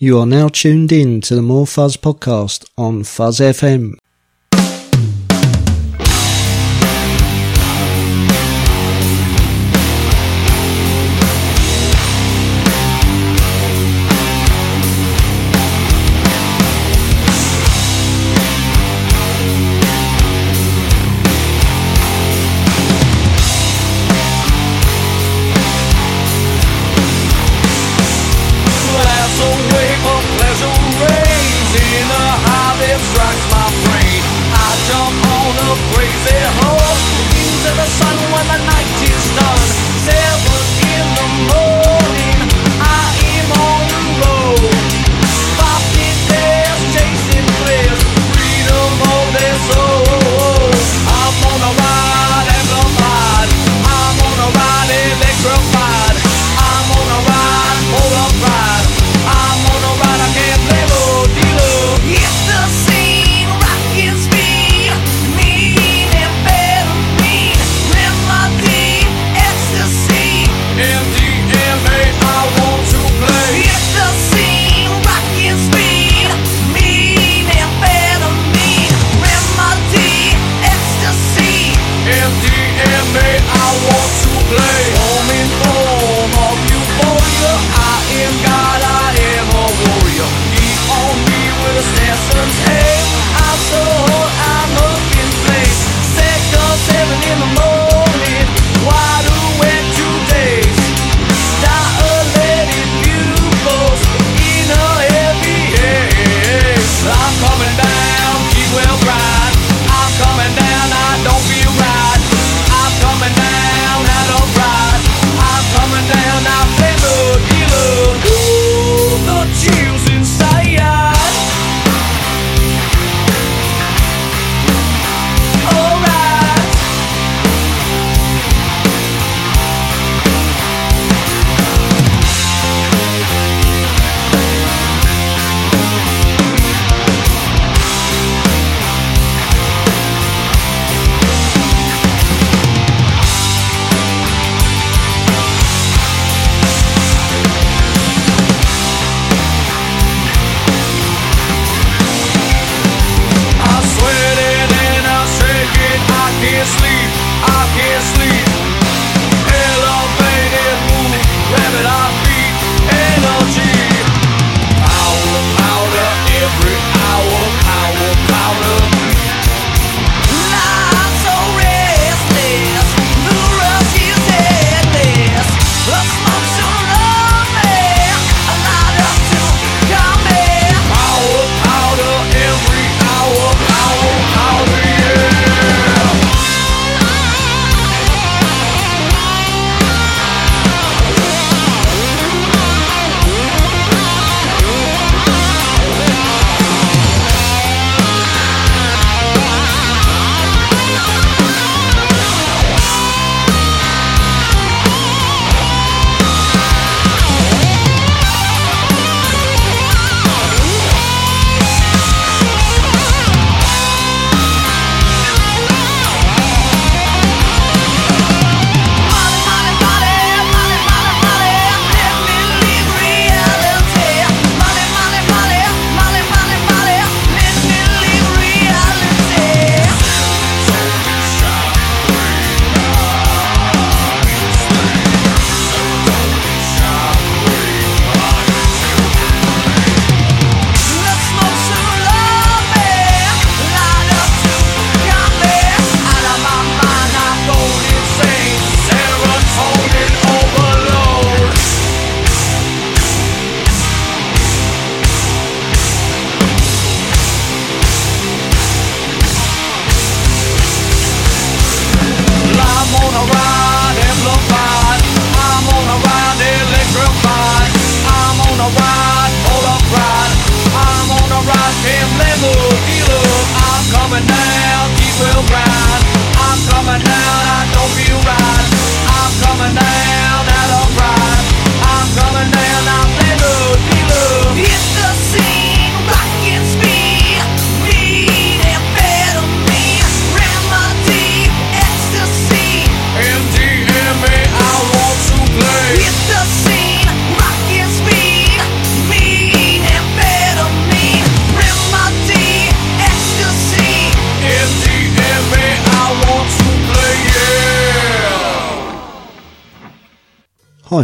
[0.00, 3.94] You are now tuned in to the More Fuzz podcast on Fuzz FM.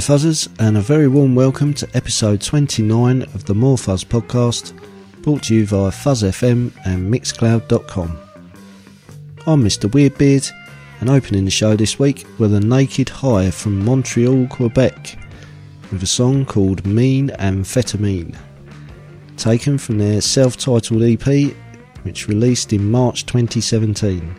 [0.04, 4.78] Fuzzers, and a very warm welcome to episode 29 of the More Fuzz podcast,
[5.22, 8.18] brought to you via Fuzz FM and Mixcloud.com.
[9.46, 9.88] I'm Mr.
[9.90, 10.52] Weirdbeard,
[11.00, 15.16] and opening the show this week were the Naked High from Montreal, Quebec,
[15.90, 18.36] with a song called Mean Amphetamine,
[19.38, 21.54] taken from their self titled EP,
[22.02, 24.34] which released in March 2017.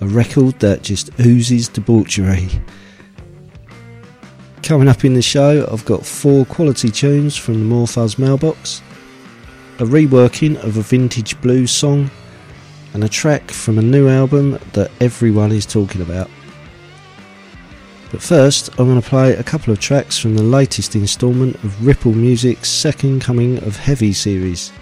[0.00, 2.48] A record that just oozes debauchery.
[4.64, 8.80] Coming up in the show, I've got four quality tunes from the More Fuzz mailbox,
[9.78, 12.10] a reworking of a vintage blues song,
[12.94, 16.30] and a track from a new album that everyone is talking about.
[18.10, 21.86] But first, I'm going to play a couple of tracks from the latest instalment of
[21.86, 24.72] Ripple Music's Second Coming of Heavy series.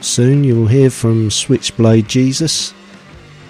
[0.00, 2.72] Soon you will hear from Switchblade Jesus,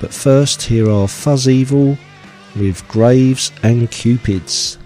[0.01, 1.97] but first, here are Fuzz Evil
[2.57, 4.79] with Graves and Cupids.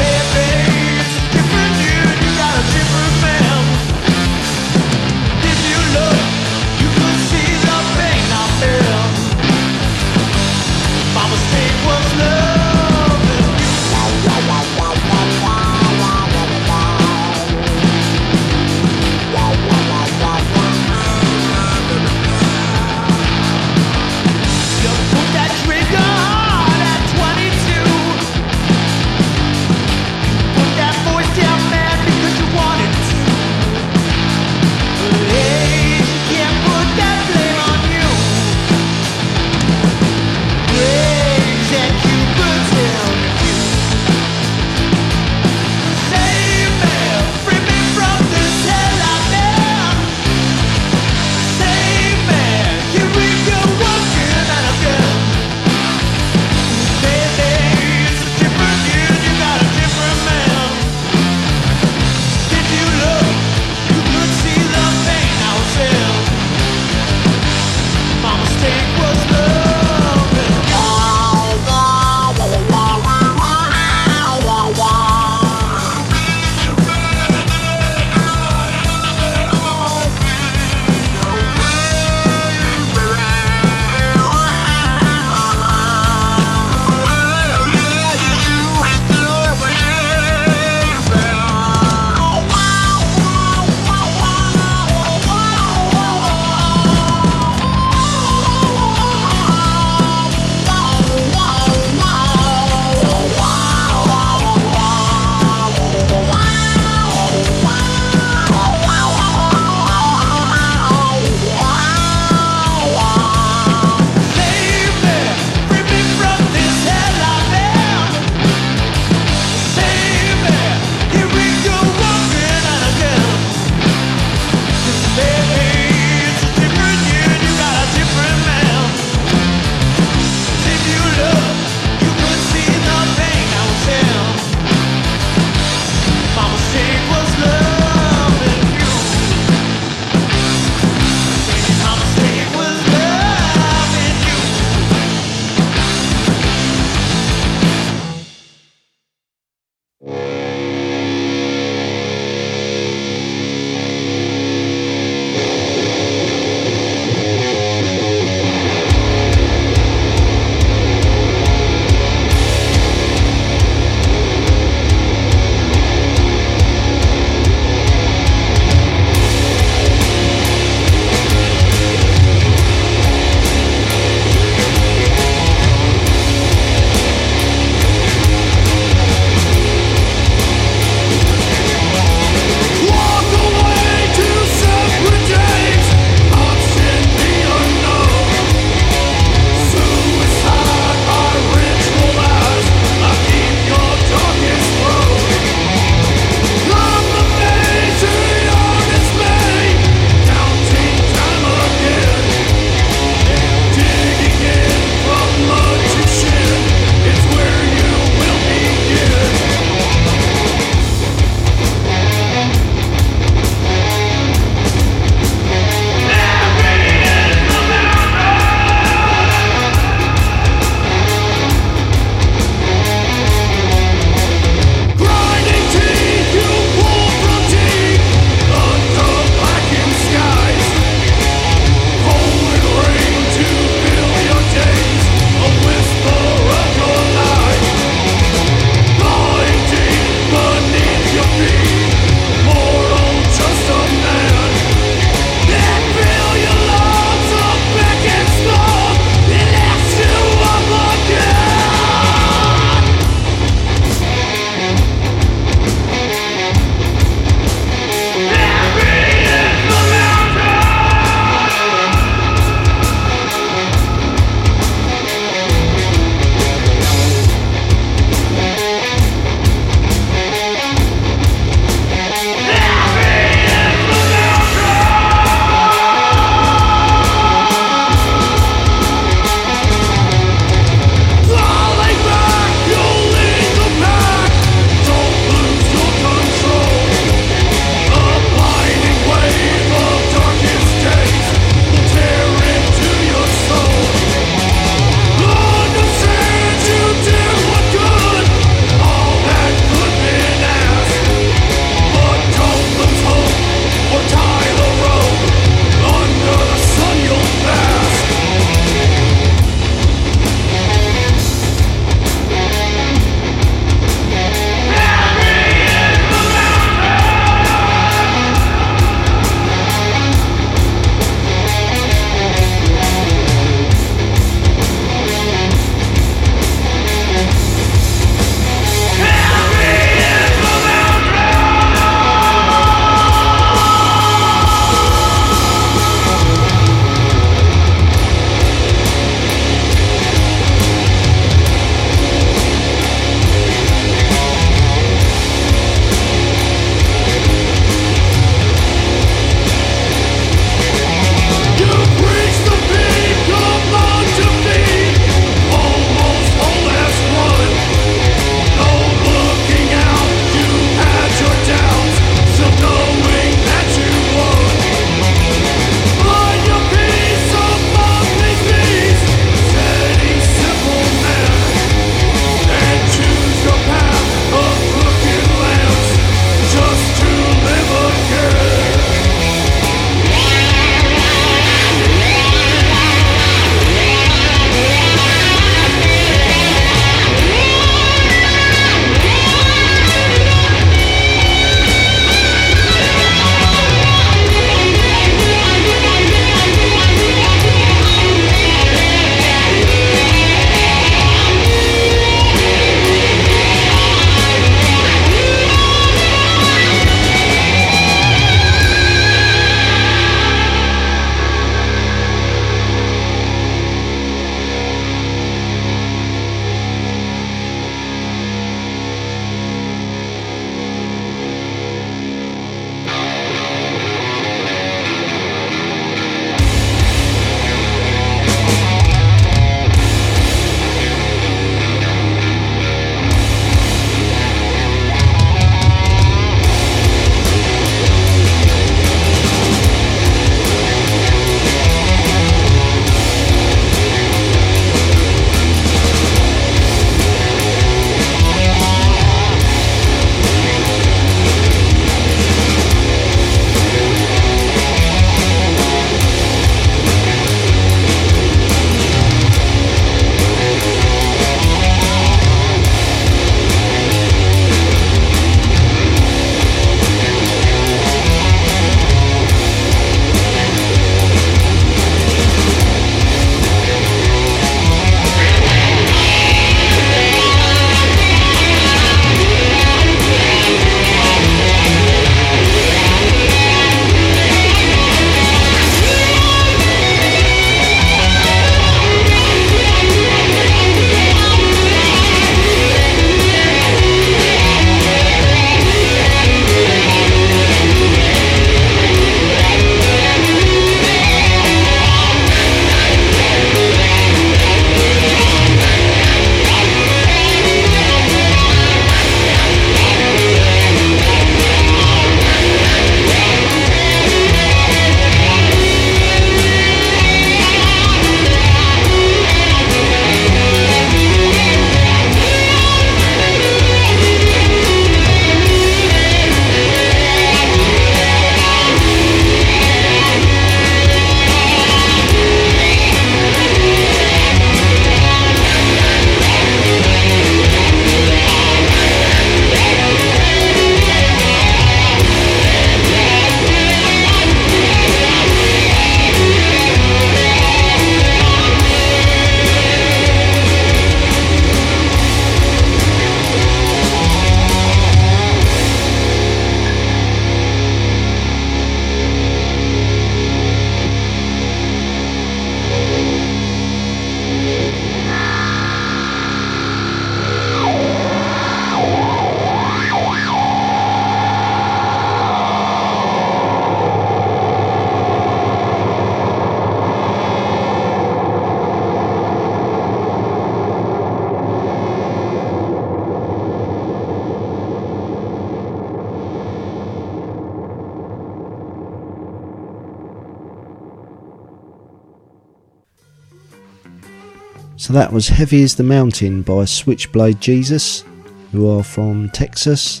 [594.88, 598.04] So that was Heavy as the Mountain by Switchblade Jesus,
[598.52, 600.00] who are from Texas.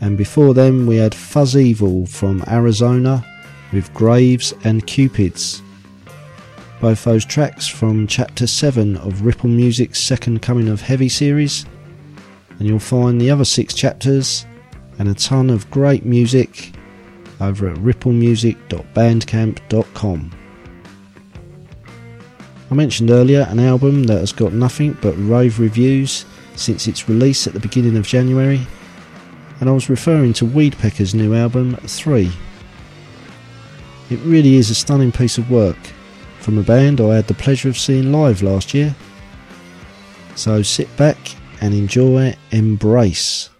[0.00, 3.26] And before them, we had Fuzz Evil from Arizona
[3.72, 5.60] with Graves and Cupids.
[6.80, 11.66] Both those tracks from Chapter 7 of Ripple Music's Second Coming of Heavy series.
[12.60, 14.46] And you'll find the other six chapters
[15.00, 16.76] and a ton of great music
[17.40, 20.41] over at ripplemusic.bandcamp.com.
[22.72, 26.24] I mentioned earlier an album that has got nothing but rave reviews
[26.56, 28.66] since its release at the beginning of January,
[29.60, 32.32] and I was referring to Weedpecker's new album, 3.
[34.08, 35.76] It really is a stunning piece of work
[36.38, 38.96] from a band I had the pleasure of seeing live last year.
[40.34, 41.18] So sit back
[41.60, 43.51] and enjoy Embrace.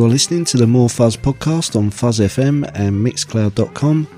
[0.00, 4.08] You are listening to the More Fuzz podcast on Fuzz FM and Mixcloud.com,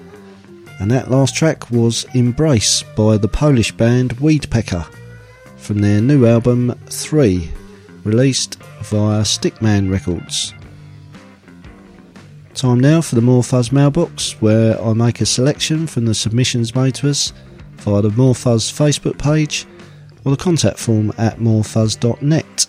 [0.79, 4.87] and that last track was Embrace by the Polish band Weedpecker
[5.57, 7.51] from their new album 3,
[8.05, 10.55] released via Stickman Records.
[12.55, 16.77] Time now for the More Fuzz mailbox, where I make a selection from the submissions
[16.77, 17.33] made to us
[17.79, 19.67] via the More Fuzz Facebook page
[20.25, 22.67] or the contact form at morefuzz.net.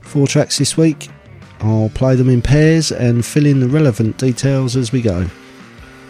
[0.00, 1.08] Four tracks this week
[1.60, 5.26] I'll play them in pairs and fill in the relevant details as we go.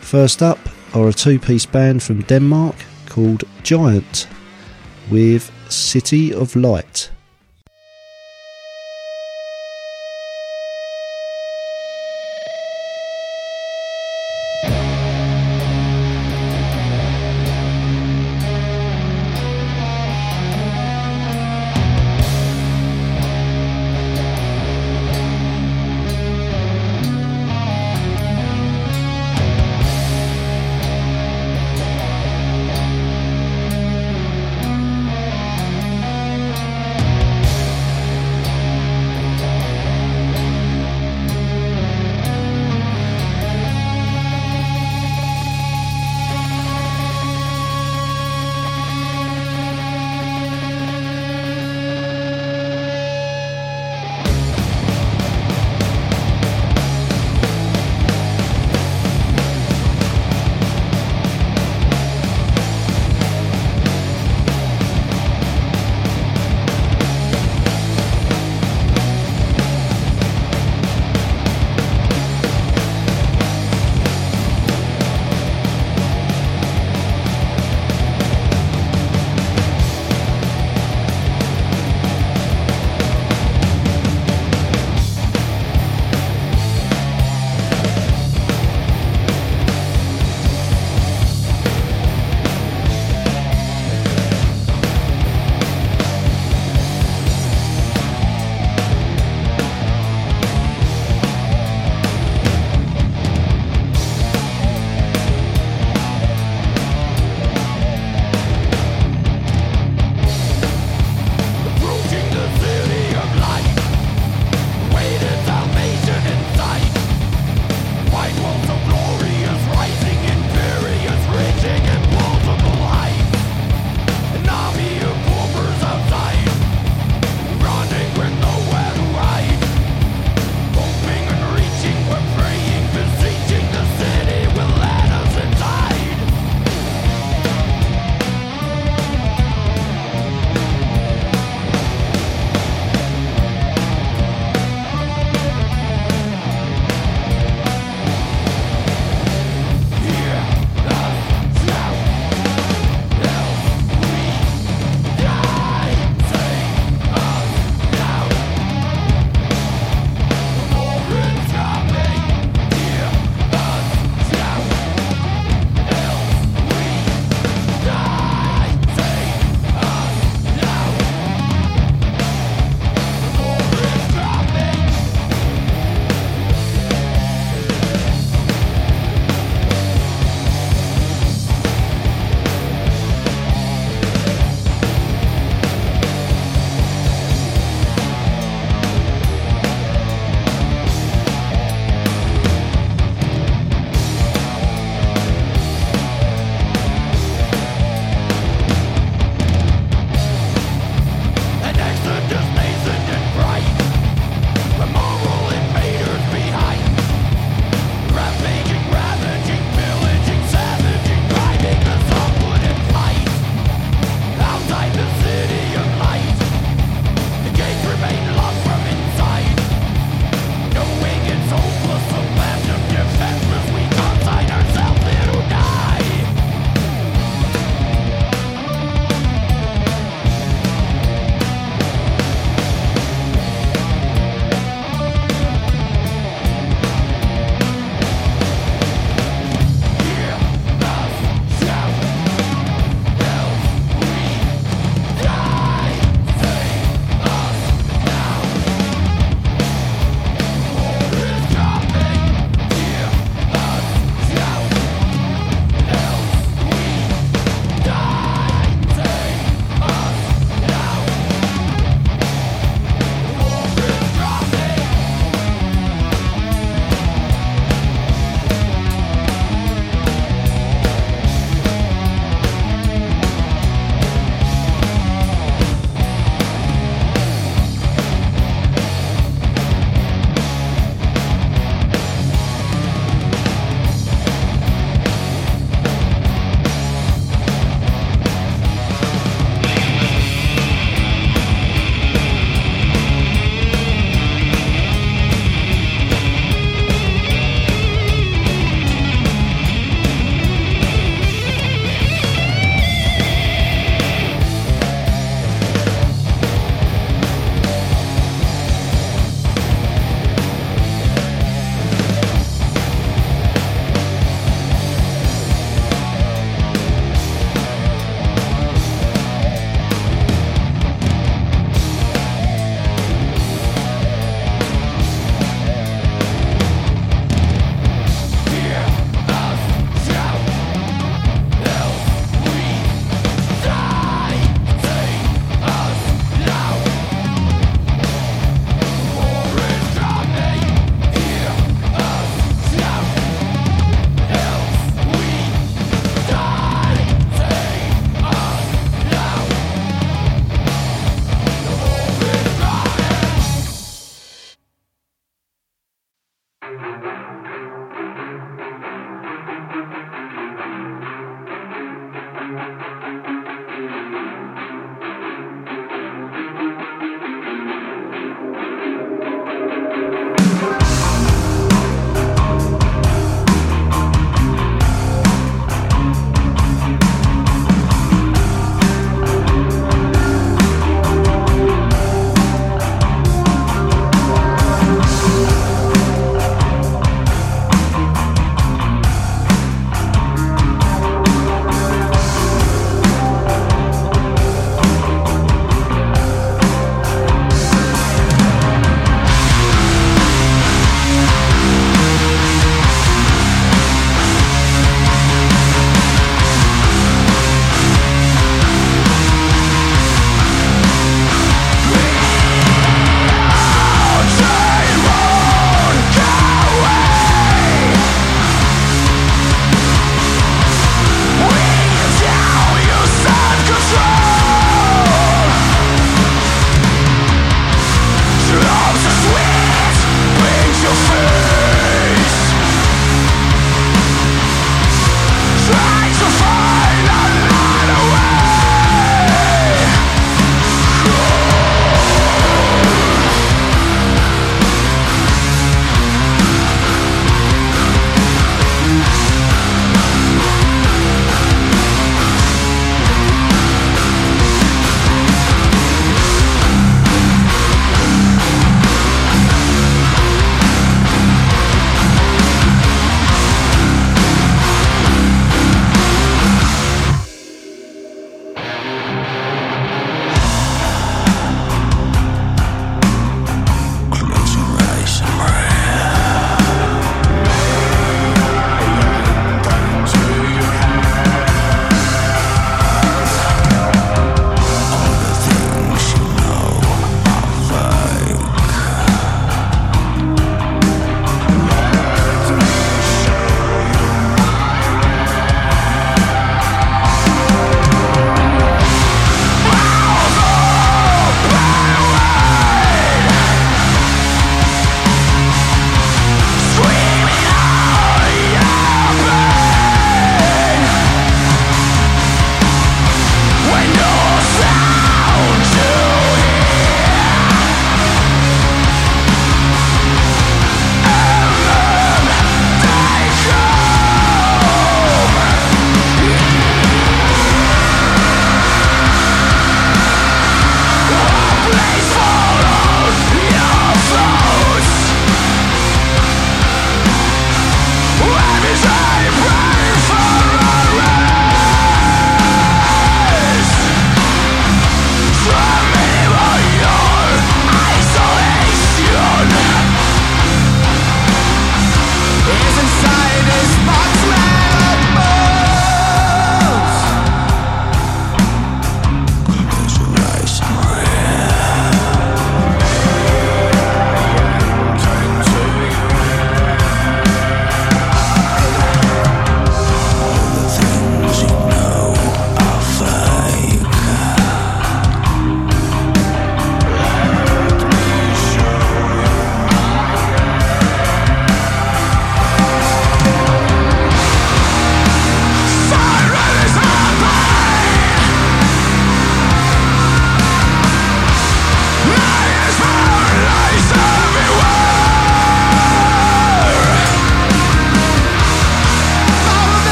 [0.00, 0.58] First up
[0.94, 2.76] are a two piece band from Denmark
[3.06, 4.26] called Giant
[5.10, 7.10] with City of Light.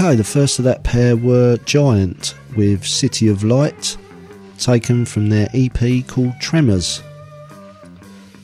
[0.00, 3.96] Okay, the first of that pair were Giant with City of Light,
[4.56, 7.02] taken from their EP called Tremors.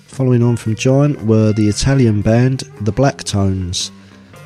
[0.09, 3.92] Following on from Giant were the Italian band The Black Tones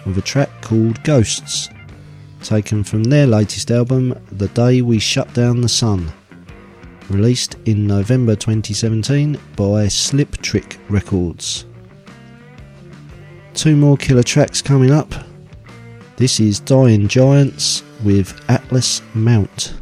[0.05, 1.71] with a track called Ghosts,
[2.43, 6.13] taken from their latest album The Day We Shut Down the Sun,
[7.09, 11.65] released in November 2017 by Sliptrick Records.
[13.55, 15.15] Two more killer tracks coming up.
[16.19, 19.73] This is Dying Giants with Atlas Mount.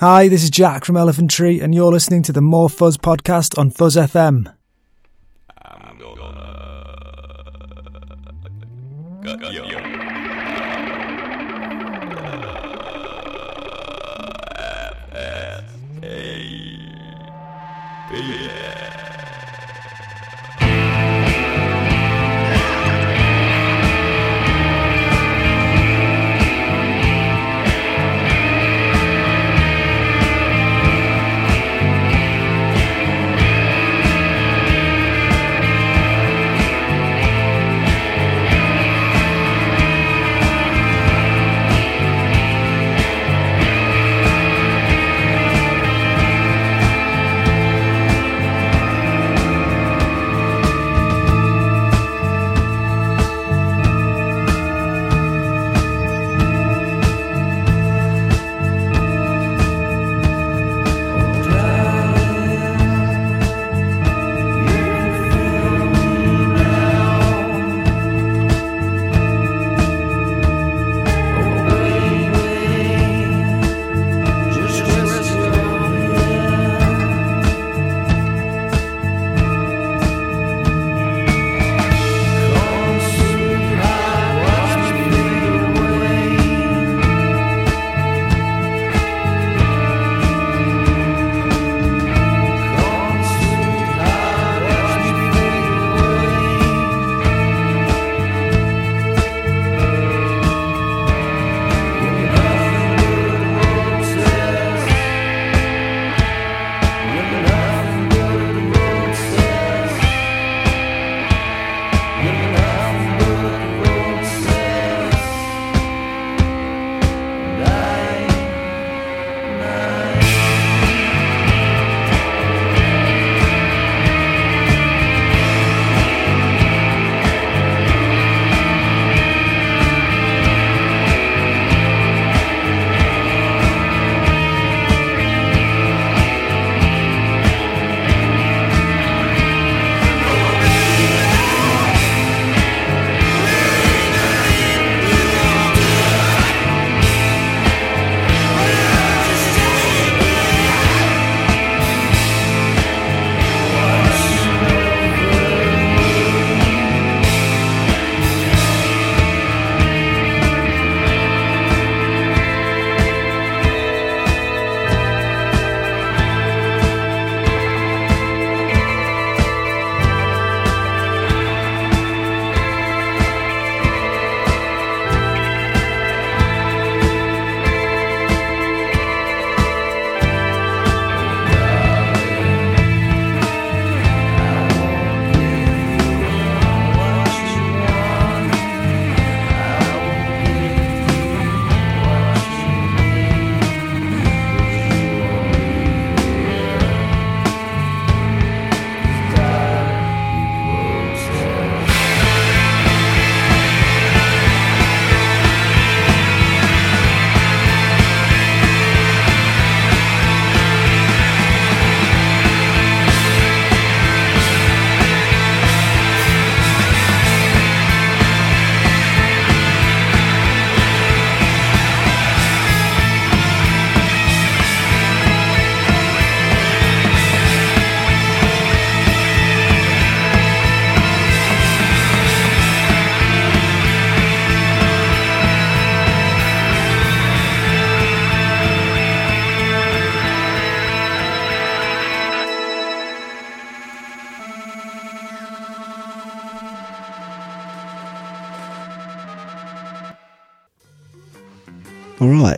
[0.00, 3.58] Hi, this is Jack from Elephant Tree, and you're listening to the More Fuzz podcast
[3.58, 4.55] on Fuzz FM.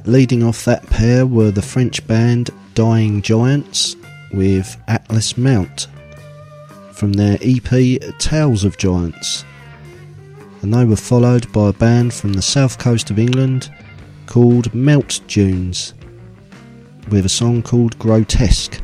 [0.08, 3.94] Leading off that pair were the French band Dying Giants
[4.32, 5.86] with Atlas Mount
[6.92, 9.44] from their EP Tales of Giants.
[10.62, 13.70] And they were followed by a band from the south coast of England
[14.24, 15.92] called Melt Dunes
[17.10, 18.80] with a song called Grotesque,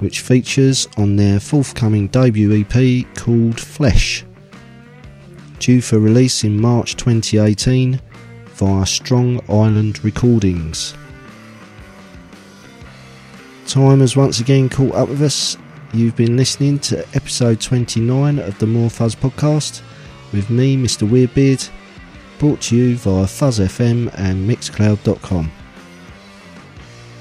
[0.00, 4.26] which features on their forthcoming debut EP called Flesh.
[5.58, 7.98] Due for release in March 2018
[8.54, 10.94] via Strong Island Recordings.
[13.66, 15.56] Time has once again caught up with us.
[15.92, 19.82] You've been listening to episode 29 of the More Fuzz podcast
[20.32, 21.08] with me, Mr.
[21.08, 21.68] Weirdbeard,
[22.38, 25.50] brought to you via Fuzz FM and Mixcloud.com.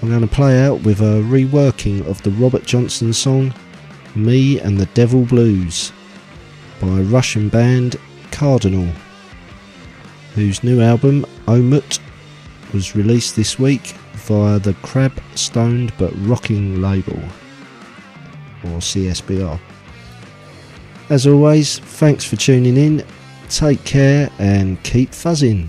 [0.02, 3.54] I'm going to play out with a reworking of the Robert Johnson song
[4.16, 5.92] Me and the Devil Blues
[6.80, 7.96] by Russian band
[8.32, 8.90] Cardinal,
[10.34, 12.00] whose new album Omut
[12.74, 17.20] was released this week via the Crab Stoned but Rocking label,
[18.64, 19.60] or CSBR.
[21.10, 23.06] As always, thanks for tuning in,
[23.50, 25.68] take care and keep fuzzing.